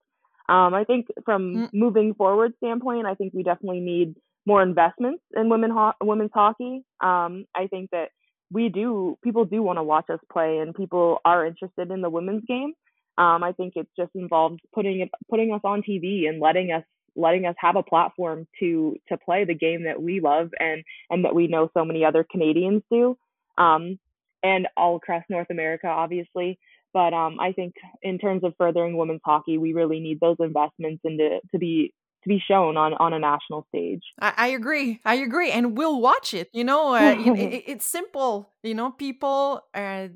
Um, 0.50 0.74
I 0.74 0.86
think 0.86 1.08
from 1.26 1.54
mm. 1.54 1.70
moving 1.74 2.14
forward 2.14 2.54
standpoint, 2.58 3.06
I 3.06 3.16
think 3.16 3.34
we 3.34 3.44
definitely 3.44 3.82
need 3.82 4.16
more 4.46 4.64
investments 4.64 5.22
in 5.36 5.50
women 5.50 5.72
ho- 5.72 5.94
women's 6.02 6.32
hockey. 6.34 6.84
Um, 7.02 7.46
I 7.54 7.68
think 7.70 7.92
that 7.92 8.10
we 8.50 8.70
do 8.70 9.18
people 9.24 9.44
do 9.44 9.62
want 9.62 9.78
to 9.78 9.84
watch 9.84 10.10
us 10.10 10.20
play 10.32 10.60
and 10.60 10.74
people 10.74 11.20
are 11.26 11.46
interested 11.46 11.92
in 11.92 12.02
the 12.02 12.10
women's 12.10 12.46
game. 12.48 12.74
Um, 13.18 13.44
I 13.44 13.52
think 13.52 13.74
it's 13.76 13.90
just 13.98 14.12
involved 14.16 14.62
putting 14.74 15.02
it 15.02 15.10
putting 15.30 15.52
us 15.52 15.62
on 15.64 15.82
TV 15.82 16.30
and 16.30 16.40
letting 16.40 16.72
us 16.72 16.84
letting 17.18 17.46
us 17.46 17.56
have 17.58 17.76
a 17.76 17.84
platform 17.84 18.48
to 18.60 18.96
to 19.10 19.18
play 19.18 19.44
the 19.44 19.56
game 19.56 19.84
that 19.84 20.02
we 20.02 20.22
love 20.22 20.52
and 20.60 20.84
and 21.10 21.26
that 21.26 21.36
we 21.36 21.48
know 21.48 21.70
so 21.74 21.84
many 21.84 22.06
other 22.06 22.26
Canadians 22.30 22.84
do. 22.90 23.18
Um, 23.58 24.00
and 24.48 24.68
all 24.78 24.96
across 24.96 25.24
North 25.30 25.50
America, 25.50 25.88
obviously. 25.88 26.60
But 26.94 27.14
um, 27.14 27.40
I 27.40 27.52
think 27.52 27.74
in 28.02 28.18
terms 28.18 28.44
of 28.44 28.54
furthering 28.58 28.98
women's 28.98 29.22
hockey, 29.24 29.58
we 29.58 29.74
really 29.74 30.00
need 30.00 30.20
those 30.20 30.38
investments 30.40 31.02
and 31.04 31.20
to 31.20 31.40
to 31.52 31.58
be 31.58 31.94
to 32.24 32.30
be 32.30 32.40
shown 32.50 32.78
on 32.78 32.94
on 32.94 33.14
a 33.14 33.20
national 33.20 33.66
stage. 33.70 34.02
I, 34.20 34.34
I 34.38 34.48
agree. 34.60 35.00
I 35.06 35.16
agree, 35.16 35.52
and 35.52 35.78
we'll 35.78 36.00
watch 36.02 36.34
it. 36.34 36.50
You 36.54 36.64
know, 36.64 36.96
uh, 36.96 37.16
it, 37.18 37.64
it's 37.72 37.86
simple. 37.86 38.54
You 38.64 38.74
know, 38.74 38.92
people 38.92 39.62
uh, 39.74 40.08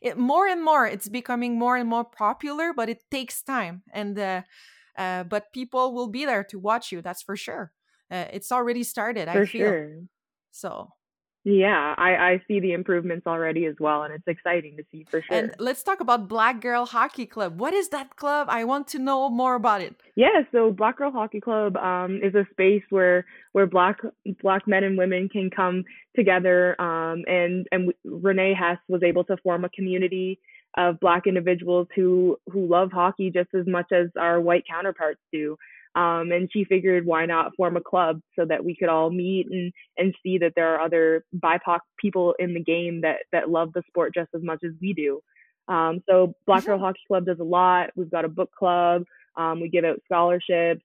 it, 0.00 0.16
more 0.16 0.46
and 0.46 0.64
more. 0.64 0.86
It's 0.86 1.08
becoming 1.08 1.58
more 1.58 1.76
and 1.76 1.88
more 1.88 2.04
popular, 2.04 2.72
but 2.72 2.88
it 2.88 3.02
takes 3.10 3.42
time. 3.42 3.82
And 3.92 4.18
uh, 4.18 4.42
uh, 4.96 5.24
but 5.24 5.52
people 5.52 5.92
will 5.92 6.08
be 6.08 6.24
there 6.24 6.44
to 6.44 6.58
watch 6.58 6.92
you. 6.92 7.02
That's 7.02 7.22
for 7.22 7.36
sure. 7.36 7.72
Uh, 8.10 8.26
it's 8.32 8.52
already 8.52 8.84
started. 8.84 9.28
For 9.28 9.42
I 9.42 9.46
feel 9.46 9.66
sure. 9.66 9.98
so. 10.50 10.92
Yeah, 11.50 11.94
I, 11.98 12.14
I 12.14 12.42
see 12.46 12.60
the 12.60 12.72
improvements 12.72 13.26
already 13.26 13.66
as 13.66 13.74
well, 13.80 14.04
and 14.04 14.14
it's 14.14 14.26
exciting 14.28 14.76
to 14.76 14.84
see 14.92 15.04
for 15.10 15.20
sure. 15.20 15.36
And 15.36 15.54
let's 15.58 15.82
talk 15.82 16.00
about 16.00 16.28
Black 16.28 16.60
Girl 16.60 16.86
Hockey 16.86 17.26
Club. 17.26 17.58
What 17.58 17.74
is 17.74 17.88
that 17.88 18.14
club? 18.14 18.46
I 18.48 18.62
want 18.62 18.86
to 18.88 19.00
know 19.00 19.28
more 19.28 19.56
about 19.56 19.80
it. 19.80 19.96
Yeah, 20.14 20.42
so 20.52 20.70
Black 20.70 20.98
Girl 20.98 21.10
Hockey 21.10 21.40
Club 21.40 21.76
um, 21.76 22.20
is 22.22 22.34
a 22.36 22.46
space 22.52 22.84
where 22.90 23.24
where 23.52 23.66
black 23.66 23.98
black 24.40 24.68
men 24.68 24.84
and 24.84 24.96
women 24.96 25.28
can 25.28 25.50
come 25.50 25.84
together, 26.14 26.80
um, 26.80 27.24
and 27.26 27.66
and 27.72 27.92
Renee 28.04 28.54
Hess 28.54 28.78
was 28.88 29.02
able 29.02 29.24
to 29.24 29.36
form 29.38 29.64
a 29.64 29.68
community 29.70 30.38
of 30.76 31.00
black 31.00 31.26
individuals 31.26 31.88
who 31.96 32.38
who 32.52 32.66
love 32.66 32.92
hockey 32.92 33.30
just 33.30 33.48
as 33.58 33.66
much 33.66 33.90
as 33.92 34.06
our 34.16 34.40
white 34.40 34.64
counterparts 34.70 35.20
do. 35.32 35.56
Um, 35.96 36.30
and 36.30 36.48
she 36.52 36.64
figured 36.64 37.04
why 37.04 37.26
not 37.26 37.56
form 37.56 37.76
a 37.76 37.80
club 37.80 38.20
so 38.38 38.44
that 38.44 38.64
we 38.64 38.76
could 38.76 38.88
all 38.88 39.10
meet 39.10 39.48
and, 39.50 39.72
and 39.98 40.14
see 40.22 40.38
that 40.38 40.52
there 40.54 40.74
are 40.74 40.80
other 40.80 41.24
BIPOC 41.34 41.80
people 41.98 42.34
in 42.38 42.54
the 42.54 42.62
game 42.62 43.00
that, 43.00 43.16
that 43.32 43.50
love 43.50 43.72
the 43.72 43.82
sport 43.88 44.14
just 44.14 44.28
as 44.34 44.42
much 44.42 44.60
as 44.64 44.70
we 44.80 44.92
do. 44.92 45.20
Um, 45.66 46.02
so 46.08 46.34
Black 46.46 46.64
Girl 46.64 46.76
mm-hmm. 46.76 46.84
Hockey 46.84 47.00
Club 47.08 47.26
does 47.26 47.40
a 47.40 47.44
lot. 47.44 47.90
We've 47.96 48.10
got 48.10 48.24
a 48.24 48.28
book 48.28 48.50
club. 48.56 49.04
Um, 49.36 49.60
we 49.60 49.68
give 49.68 49.84
out 49.84 50.00
scholarships. 50.04 50.82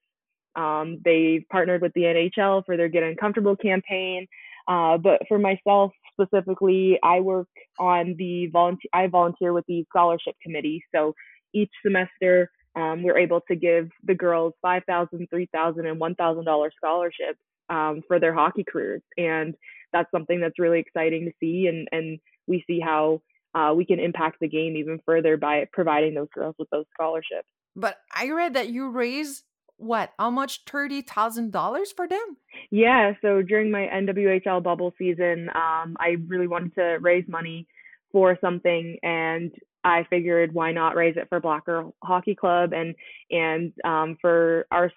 Um, 0.55 1.01
they've 1.03 1.43
partnered 1.51 1.81
with 1.81 1.93
the 1.93 2.01
NHL 2.01 2.65
for 2.65 2.77
their 2.77 2.88
Get 2.88 3.03
Uncomfortable 3.03 3.55
campaign. 3.55 4.27
Uh, 4.67 4.97
but 4.97 5.21
for 5.27 5.38
myself 5.38 5.91
specifically, 6.13 6.97
I 7.03 7.19
work 7.19 7.47
on 7.79 8.15
the 8.17 8.47
volunteer. 8.47 8.89
I 8.93 9.07
volunteer 9.07 9.53
with 9.53 9.65
the 9.67 9.85
scholarship 9.89 10.35
committee. 10.41 10.83
So 10.93 11.13
each 11.53 11.71
semester, 11.83 12.50
um, 12.75 13.03
we're 13.03 13.17
able 13.17 13.41
to 13.48 13.55
give 13.55 13.89
the 14.03 14.15
girls 14.15 14.53
five 14.62 14.84
thousand, 14.88 15.27
three 15.29 15.48
thousand, 15.53 15.86
and 15.86 16.00
one 16.00 16.15
thousand 16.15 16.46
dollar 16.46 16.72
scholarships 16.75 17.39
um, 17.70 18.01
for 18.08 18.20
their 18.20 18.34
hockey 18.34 18.65
careers, 18.70 19.01
and 19.17 19.55
that's 19.94 20.12
something 20.12 20.39
that's 20.41 20.60
really 20.60 20.79
exciting 20.79 21.25
to 21.25 21.32
see. 21.39 21.67
And 21.67 21.88
and 21.91 22.20
we 22.48 22.63
see 22.67 22.79
how 22.79 23.22
uh, 23.53 23.74
we 23.74 23.86
can 23.86 24.00
impact 24.00 24.38
the 24.41 24.50
game 24.50 24.75
even 24.75 25.00
further 25.05 25.38
by 25.38 25.65
providing 25.72 26.13
those 26.13 26.27
girls 26.34 26.55
with 26.60 26.70
those 26.70 26.86
scholarships. 26.94 27.48
But 27.75 27.98
I 28.13 28.29
read 28.29 28.53
that 28.55 28.70
you 28.70 28.89
raise 28.89 29.44
what? 29.77 30.12
How 30.20 30.29
much? 30.29 30.63
Thirty 30.65 31.01
thousand 31.01 31.51
dollars 31.51 31.94
for 31.96 32.08
them? 32.08 32.38
Yeah. 32.72 33.13
So 33.22 33.41
during 33.41 33.72
my 33.72 33.88
NWHL 33.94 34.63
bubble 34.63 34.94
season, 34.98 35.50
um, 35.55 35.96
I 36.00 36.17
really 36.27 36.48
wanted 36.48 36.75
to 36.75 36.98
raise 37.01 37.25
money 37.27 37.67
for 38.12 38.38
something, 38.41 38.98
and 39.03 39.51
I 39.86 40.06
figured 40.10 40.54
why 40.54 40.72
not 40.72 40.96
raise 40.96 41.15
it 41.15 41.27
for 41.30 41.39
Black 41.39 41.65
Girl 41.65 41.94
Hockey 42.04 42.36
Club 42.36 42.74
and 42.74 42.96
and 43.30 43.72
um, 43.86 44.18
for 44.20 44.65
our 44.72 44.92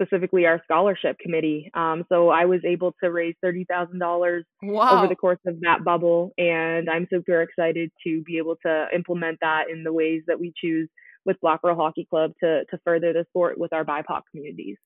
specifically 0.00 0.46
our 0.46 0.60
scholarship 0.64 1.16
committee. 1.20 1.70
Um, 1.74 2.04
so 2.08 2.28
I 2.28 2.44
was 2.46 2.60
able 2.66 2.94
to 3.02 3.10
raise 3.10 3.36
thirty 3.40 3.64
thousand 3.64 4.00
dollars 4.00 4.44
over 4.98 5.06
the 5.08 5.16
course 5.16 5.38
of 5.46 5.60
that 5.60 5.84
bubble, 5.84 6.32
and 6.36 6.90
I'm 6.90 7.06
super 7.08 7.40
excited 7.40 7.90
to 8.04 8.22
be 8.22 8.38
able 8.38 8.56
to 8.66 8.86
implement 8.94 9.38
that 9.42 9.70
in 9.70 9.84
the 9.84 9.92
ways 9.92 10.22
that 10.26 10.40
we 10.40 10.52
choose 10.60 10.88
with 11.24 11.40
Black 11.40 11.62
Girl 11.62 11.76
Hockey 11.76 12.06
Club 12.10 12.32
to 12.42 12.64
to 12.64 12.78
further 12.84 13.12
the 13.12 13.24
sport 13.30 13.58
with 13.58 13.72
our 13.72 13.84
BIPOC 13.84 14.22
communities. 14.30 14.76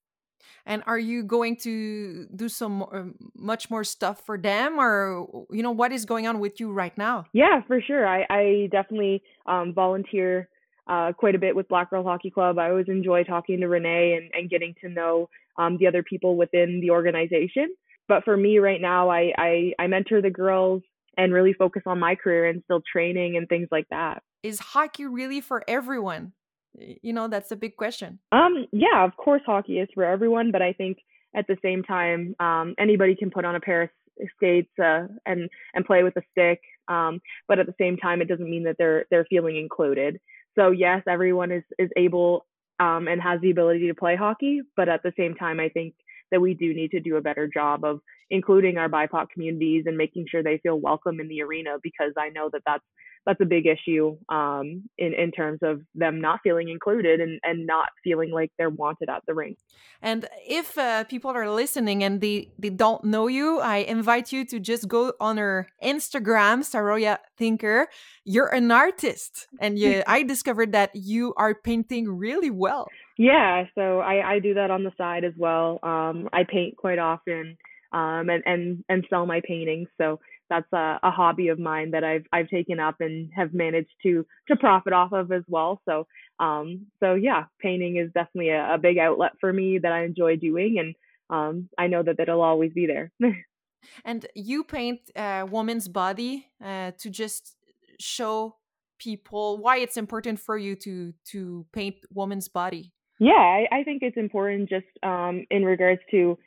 And 0.64 0.82
are 0.86 0.98
you 0.98 1.22
going 1.22 1.56
to 1.58 2.26
do 2.34 2.48
some 2.48 2.82
um, 2.82 3.14
much 3.36 3.70
more 3.70 3.84
stuff 3.84 4.24
for 4.24 4.36
them, 4.36 4.78
or 4.78 5.46
you 5.50 5.62
know 5.62 5.70
what 5.70 5.92
is 5.92 6.04
going 6.04 6.26
on 6.26 6.40
with 6.40 6.60
you 6.60 6.72
right 6.72 6.96
now? 6.98 7.26
Yeah, 7.32 7.62
for 7.66 7.80
sure. 7.80 8.06
I, 8.06 8.26
I 8.28 8.68
definitely 8.72 9.22
um, 9.46 9.72
volunteer 9.74 10.48
uh, 10.86 11.12
quite 11.12 11.34
a 11.34 11.38
bit 11.38 11.54
with 11.54 11.68
Black 11.68 11.90
Girl 11.90 12.04
Hockey 12.04 12.30
Club. 12.30 12.58
I 12.58 12.70
always 12.70 12.88
enjoy 12.88 13.24
talking 13.24 13.60
to 13.60 13.68
Renee 13.68 14.14
and, 14.14 14.30
and 14.34 14.50
getting 14.50 14.74
to 14.82 14.88
know 14.88 15.28
um, 15.58 15.78
the 15.78 15.86
other 15.86 16.02
people 16.02 16.36
within 16.36 16.80
the 16.80 16.90
organization. 16.90 17.74
But 18.08 18.24
for 18.24 18.36
me 18.36 18.58
right 18.58 18.80
now, 18.80 19.10
I, 19.10 19.32
I, 19.36 19.72
I 19.78 19.86
mentor 19.88 20.22
the 20.22 20.30
girls 20.30 20.82
and 21.16 21.32
really 21.32 21.54
focus 21.54 21.82
on 21.86 21.98
my 21.98 22.14
career 22.14 22.46
and 22.46 22.62
still 22.64 22.82
training 22.90 23.36
and 23.36 23.48
things 23.48 23.68
like 23.72 23.86
that. 23.90 24.22
Is 24.42 24.60
hockey 24.60 25.06
really 25.06 25.40
for 25.40 25.64
everyone? 25.66 26.32
You 26.78 27.12
know 27.12 27.28
that's 27.28 27.52
a 27.52 27.56
big 27.56 27.76
question. 27.76 28.18
Um 28.32 28.66
yeah 28.72 29.04
of 29.04 29.16
course 29.16 29.42
hockey 29.46 29.78
is 29.78 29.88
for 29.94 30.04
everyone 30.04 30.50
but 30.52 30.62
i 30.62 30.72
think 30.72 30.98
at 31.34 31.46
the 31.46 31.56
same 31.62 31.82
time 31.82 32.34
um 32.40 32.74
anybody 32.78 33.14
can 33.14 33.30
put 33.30 33.44
on 33.44 33.54
a 33.54 33.60
pair 33.60 33.82
of 33.82 33.90
skates 34.36 34.72
uh, 34.78 35.06
and 35.26 35.48
and 35.74 35.84
play 35.84 36.02
with 36.02 36.16
a 36.16 36.22
stick 36.30 36.60
um 36.88 37.20
but 37.48 37.58
at 37.58 37.66
the 37.66 37.74
same 37.78 37.96
time 37.96 38.20
it 38.20 38.28
doesn't 38.28 38.50
mean 38.50 38.64
that 38.64 38.76
they're 38.78 39.04
they're 39.10 39.26
feeling 39.26 39.56
included. 39.56 40.18
So 40.58 40.70
yes 40.70 41.02
everyone 41.08 41.50
is 41.52 41.64
is 41.78 41.90
able 41.96 42.46
um 42.80 43.08
and 43.08 43.20
has 43.20 43.40
the 43.40 43.50
ability 43.50 43.86
to 43.88 43.94
play 43.94 44.16
hockey 44.16 44.62
but 44.76 44.88
at 44.88 45.02
the 45.02 45.12
same 45.16 45.34
time 45.34 45.60
i 45.60 45.68
think 45.68 45.94
that 46.30 46.40
we 46.40 46.54
do 46.54 46.74
need 46.74 46.90
to 46.90 47.00
do 47.00 47.16
a 47.16 47.20
better 47.20 47.48
job 47.52 47.84
of 47.84 48.00
including 48.30 48.78
our 48.78 48.88
BIPOC 48.88 49.30
communities 49.30 49.84
and 49.86 49.96
making 49.96 50.26
sure 50.28 50.42
they 50.42 50.58
feel 50.58 50.80
welcome 50.80 51.20
in 51.20 51.28
the 51.28 51.42
arena 51.42 51.76
because 51.82 52.12
I 52.18 52.30
know 52.30 52.50
that 52.52 52.62
that's 52.66 52.84
that's 53.26 53.40
a 53.40 53.44
big 53.44 53.66
issue 53.66 54.16
um, 54.28 54.88
in 54.96 55.12
in 55.12 55.32
terms 55.32 55.58
of 55.62 55.82
them 55.94 56.20
not 56.20 56.40
feeling 56.42 56.68
included 56.68 57.20
and 57.20 57.40
and 57.42 57.66
not 57.66 57.88
feeling 58.04 58.30
like 58.30 58.52
they're 58.56 58.70
wanted 58.70 59.10
at 59.10 59.22
the 59.26 59.34
rink. 59.34 59.58
And 60.00 60.28
if 60.48 60.78
uh, 60.78 61.04
people 61.04 61.32
are 61.32 61.50
listening 61.50 62.04
and 62.04 62.20
they 62.20 62.52
they 62.58 62.70
don't 62.70 63.04
know 63.04 63.26
you, 63.26 63.58
I 63.58 63.78
invite 63.78 64.32
you 64.32 64.44
to 64.46 64.60
just 64.60 64.88
go 64.88 65.12
on 65.20 65.36
her 65.38 65.68
Instagram, 65.82 66.60
Saroya 66.60 67.18
Tinker. 67.36 67.88
You're 68.24 68.54
an 68.54 68.70
artist, 68.70 69.48
and 69.60 69.78
you, 69.78 70.02
I 70.06 70.22
discovered 70.22 70.72
that 70.72 70.94
you 70.94 71.34
are 71.36 71.54
painting 71.54 72.08
really 72.08 72.50
well. 72.50 72.86
Yeah, 73.18 73.64
so 73.74 74.00
I 74.00 74.34
I 74.34 74.38
do 74.38 74.54
that 74.54 74.70
on 74.70 74.84
the 74.84 74.92
side 74.96 75.24
as 75.24 75.34
well. 75.36 75.80
Um, 75.82 76.28
I 76.32 76.44
paint 76.48 76.76
quite 76.76 77.00
often, 77.00 77.56
um, 77.92 78.28
and 78.30 78.42
and 78.46 78.84
and 78.88 79.04
sell 79.10 79.26
my 79.26 79.40
paintings. 79.46 79.88
So 79.98 80.20
that's 80.48 80.72
a, 80.72 80.98
a 81.02 81.10
hobby 81.10 81.48
of 81.48 81.58
mine 81.58 81.90
that 81.92 82.04
I've 82.04 82.24
I've 82.32 82.48
taken 82.48 82.80
up 82.80 82.96
and 83.00 83.30
have 83.34 83.54
managed 83.54 83.94
to 84.02 84.26
to 84.48 84.56
profit 84.56 84.92
off 84.92 85.12
of 85.12 85.32
as 85.32 85.42
well. 85.48 85.80
So 85.84 86.06
um 86.38 86.86
so 87.00 87.14
yeah, 87.14 87.44
painting 87.60 87.96
is 87.96 88.10
definitely 88.12 88.50
a, 88.50 88.74
a 88.74 88.78
big 88.78 88.98
outlet 88.98 89.32
for 89.40 89.52
me 89.52 89.78
that 89.78 89.92
I 89.92 90.04
enjoy 90.04 90.36
doing, 90.36 90.78
and 90.78 90.94
um 91.30 91.68
I 91.78 91.86
know 91.86 92.02
that 92.02 92.20
it'll 92.20 92.42
always 92.42 92.72
be 92.72 92.86
there. 92.86 93.12
and 94.04 94.26
you 94.34 94.64
paint 94.64 95.00
a 95.16 95.44
woman's 95.44 95.88
body 95.88 96.46
uh, 96.64 96.92
to 96.98 97.10
just 97.10 97.56
show 97.98 98.56
people 98.98 99.58
why 99.58 99.78
it's 99.78 99.96
important 99.96 100.38
for 100.40 100.56
you 100.56 100.76
to 100.76 101.12
to 101.32 101.66
paint 101.72 101.96
woman's 102.12 102.48
body. 102.48 102.92
Yeah, 103.18 103.32
I, 103.32 103.66
I 103.72 103.82
think 103.84 104.02
it's 104.02 104.16
important 104.16 104.68
just 104.68 104.86
um 105.02 105.44
in 105.50 105.64
regards 105.64 106.00
to 106.10 106.38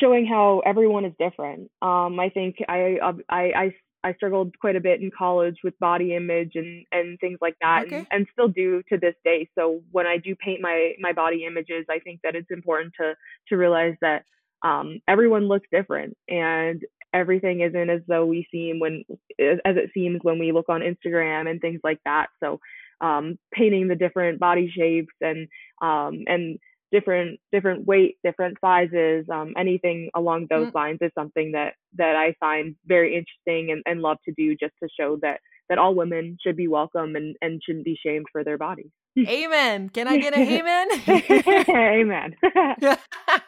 showing 0.00 0.26
how 0.26 0.62
everyone 0.64 1.04
is 1.04 1.12
different. 1.18 1.70
Um, 1.82 2.18
I 2.20 2.30
think 2.32 2.56
I, 2.68 2.98
I 3.30 3.34
I 3.54 3.74
I 4.04 4.14
struggled 4.14 4.56
quite 4.60 4.76
a 4.76 4.80
bit 4.80 5.00
in 5.00 5.10
college 5.16 5.56
with 5.64 5.78
body 5.78 6.14
image 6.14 6.52
and 6.54 6.84
and 6.92 7.18
things 7.18 7.38
like 7.40 7.56
that, 7.60 7.86
okay. 7.86 7.96
and, 7.98 8.06
and 8.10 8.26
still 8.32 8.48
do 8.48 8.82
to 8.88 8.98
this 8.98 9.14
day. 9.24 9.48
So 9.56 9.80
when 9.90 10.06
I 10.06 10.18
do 10.18 10.34
paint 10.36 10.60
my 10.60 10.92
my 11.00 11.12
body 11.12 11.44
images, 11.44 11.86
I 11.90 11.98
think 11.98 12.20
that 12.22 12.36
it's 12.36 12.50
important 12.50 12.94
to 13.00 13.14
to 13.48 13.56
realize 13.56 13.96
that 14.00 14.24
um, 14.62 15.00
everyone 15.08 15.48
looks 15.48 15.66
different 15.70 16.16
and 16.28 16.82
everything 17.12 17.60
isn't 17.60 17.90
as 17.90 18.00
though 18.06 18.26
we 18.26 18.46
seem 18.52 18.78
when 18.78 19.04
as 19.38 19.76
it 19.76 19.90
seems 19.94 20.20
when 20.22 20.38
we 20.38 20.52
look 20.52 20.68
on 20.68 20.80
Instagram 20.82 21.50
and 21.50 21.60
things 21.60 21.80
like 21.82 22.00
that. 22.04 22.28
So 22.40 22.60
um, 23.00 23.38
painting 23.52 23.88
the 23.88 23.94
different 23.94 24.38
body 24.38 24.70
shapes 24.74 25.14
and 25.20 25.48
um, 25.82 26.24
and 26.26 26.58
different 26.92 27.40
different 27.52 27.86
weight, 27.86 28.16
different 28.24 28.58
sizes, 28.60 29.26
um, 29.32 29.54
anything 29.56 30.10
along 30.14 30.46
those 30.48 30.68
mm-hmm. 30.68 30.76
lines 30.76 30.98
is 31.00 31.10
something 31.14 31.52
that 31.52 31.74
that 31.96 32.16
I 32.16 32.34
find 32.38 32.76
very 32.86 33.14
interesting 33.14 33.72
and, 33.72 33.82
and 33.86 34.02
love 34.02 34.18
to 34.26 34.34
do 34.36 34.56
just 34.56 34.74
to 34.82 34.88
show 34.98 35.18
that 35.22 35.40
that 35.68 35.78
all 35.78 35.94
women 35.94 36.38
should 36.44 36.56
be 36.56 36.68
welcome 36.68 37.16
and, 37.16 37.36
and 37.42 37.60
shouldn't 37.64 37.84
be 37.84 37.98
shamed 38.00 38.26
for 38.30 38.44
their 38.44 38.58
bodies. 38.58 38.90
Amen. 39.18 39.88
Can 39.88 40.06
I 40.06 40.18
get 40.18 40.34
an 40.36 40.46
amen? 41.68 42.36
amen. 42.44 42.96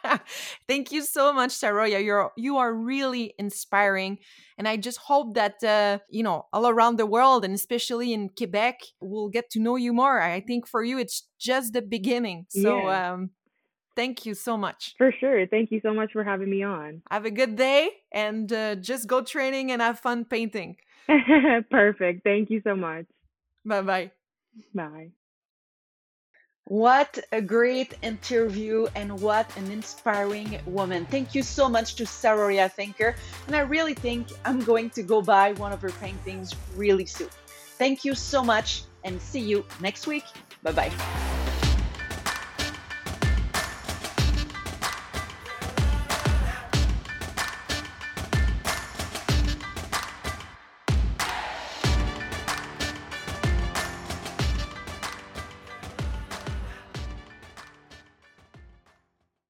Thank 0.69 0.91
you 0.91 1.01
so 1.01 1.33
much, 1.33 1.49
Saroya. 1.49 2.03
You're 2.03 2.31
you 2.37 2.57
are 2.57 2.71
really 2.71 3.33
inspiring, 3.39 4.19
and 4.55 4.67
I 4.67 4.77
just 4.77 4.99
hope 4.99 5.33
that 5.33 5.63
uh, 5.63 5.97
you 6.11 6.21
know 6.21 6.45
all 6.53 6.67
around 6.67 6.97
the 6.97 7.07
world, 7.07 7.43
and 7.43 7.55
especially 7.55 8.13
in 8.13 8.29
Quebec, 8.29 8.79
we'll 9.01 9.29
get 9.29 9.49
to 9.51 9.59
know 9.59 9.77
you 9.77 9.93
more. 9.93 10.21
I 10.21 10.41
think 10.41 10.67
for 10.67 10.83
you, 10.83 10.99
it's 10.99 11.27
just 11.39 11.73
the 11.73 11.81
beginning. 11.81 12.45
So. 12.49 12.87
Yeah. 12.87 13.13
Um, 13.13 13.31
thank 13.95 14.25
you 14.25 14.33
so 14.33 14.55
much. 14.55 14.95
For 14.97 15.11
sure. 15.19 15.47
Thank 15.47 15.71
you 15.71 15.81
so 15.83 15.93
much 15.93 16.13
for 16.13 16.23
having 16.23 16.49
me 16.49 16.63
on. 16.63 17.01
Have 17.11 17.25
a 17.25 17.31
good 17.31 17.57
day 17.57 17.89
and 18.13 18.51
uh, 18.53 18.75
just 18.75 19.07
go 19.07 19.21
training 19.21 19.71
and 19.71 19.81
have 19.81 19.99
fun 19.99 20.23
painting. 20.23 20.77
Perfect. 21.71 22.23
Thank 22.23 22.49
you 22.49 22.61
so 22.63 22.75
much. 22.75 23.07
Bye 23.65 23.81
bye 23.81 24.11
bye. 24.73 25.11
What 26.69 27.17
a 27.31 27.41
great 27.41 27.95
interview 28.03 28.87
and 28.95 29.19
what 29.19 29.49
an 29.57 29.71
inspiring 29.71 30.59
woman. 30.67 31.07
Thank 31.07 31.33
you 31.33 31.41
so 31.41 31.67
much 31.67 31.95
to 31.95 32.03
Saroya 32.03 32.73
Tinker. 32.73 33.15
And 33.47 33.55
I 33.55 33.61
really 33.61 33.95
think 33.95 34.27
I'm 34.45 34.59
going 34.59 34.91
to 34.91 35.01
go 35.01 35.19
buy 35.19 35.53
one 35.53 35.71
of 35.71 35.81
her 35.81 35.89
paintings 35.89 36.53
really 36.75 37.07
soon. 37.07 37.29
Thank 37.79 38.05
you 38.05 38.13
so 38.13 38.43
much 38.43 38.83
and 39.03 39.19
see 39.19 39.39
you 39.39 39.65
next 39.81 40.05
week. 40.05 40.25
Bye 40.61 40.73
bye. 40.73 41.28